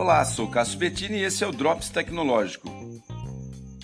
[0.00, 2.70] Olá, sou Cássio Bettini e esse é o Drops Tecnológico.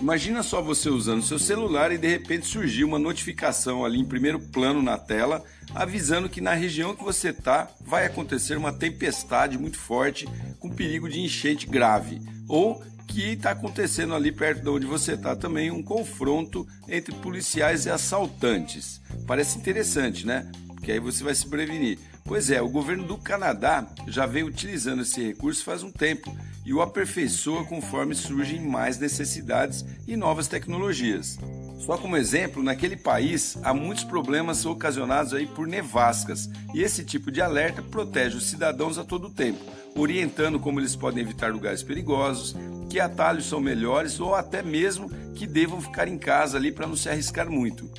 [0.00, 4.40] Imagina só você usando seu celular e de repente surgir uma notificação ali em primeiro
[4.40, 5.44] plano na tela,
[5.74, 10.26] avisando que na região que você está vai acontecer uma tempestade muito forte
[10.58, 15.36] com perigo de enchente grave, ou que está acontecendo ali perto de onde você está
[15.36, 19.02] também um confronto entre policiais e assaltantes.
[19.26, 20.50] Parece interessante, né?
[20.86, 21.98] Porque aí você vai se prevenir.
[22.24, 26.32] Pois é, o governo do Canadá já vem utilizando esse recurso faz um tempo
[26.64, 31.40] e o aperfeiçoa conforme surgem mais necessidades e novas tecnologias.
[31.80, 37.32] Só como exemplo, naquele país há muitos problemas ocasionados aí por nevascas, e esse tipo
[37.32, 39.58] de alerta protege os cidadãos a todo tempo,
[39.96, 42.54] orientando como eles podem evitar lugares perigosos,
[42.88, 46.94] que atalhos são melhores ou até mesmo que devam ficar em casa ali para não
[46.94, 47.90] se arriscar muito.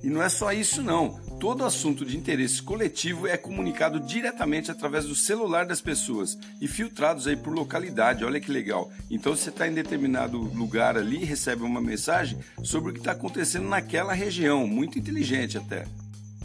[0.00, 1.25] E não é só isso não.
[1.38, 7.26] Todo assunto de interesse coletivo é comunicado diretamente através do celular das pessoas e filtrados
[7.26, 8.24] aí por localidade.
[8.24, 8.90] Olha que legal.
[9.10, 13.68] Então você está em determinado lugar ali recebe uma mensagem sobre o que está acontecendo
[13.68, 14.66] naquela região.
[14.66, 15.84] Muito inteligente até.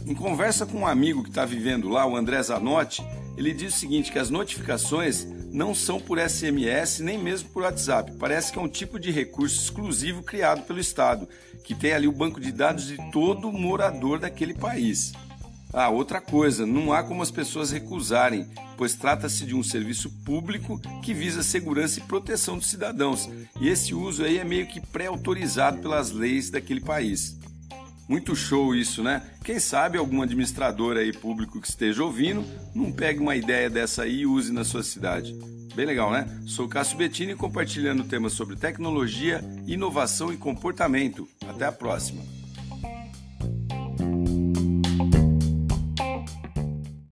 [0.04, 3.02] Em conversa com um amigo que está vivendo lá, o André Zanotti,
[3.36, 8.12] ele diz o seguinte: que as notificações não são por SMS nem mesmo por WhatsApp.
[8.18, 11.28] Parece que é um tipo de recurso exclusivo criado pelo Estado,
[11.62, 15.12] que tem ali o banco de dados de todo morador daquele país.
[15.74, 20.78] Ah, outra coisa, não há como as pessoas recusarem, pois trata-se de um serviço público
[21.02, 25.78] que visa segurança e proteção dos cidadãos, e esse uso aí é meio que pré-autorizado
[25.78, 27.38] pelas leis daquele país.
[28.12, 29.22] Muito show isso, né?
[29.42, 34.18] Quem sabe algum administrador aí público que esteja ouvindo não pegue uma ideia dessa aí
[34.18, 35.34] e use na sua cidade.
[35.74, 36.28] Bem legal, né?
[36.44, 41.26] Sou Cássio Bettini compartilhando temas sobre tecnologia, inovação e comportamento.
[41.48, 42.22] Até a próxima.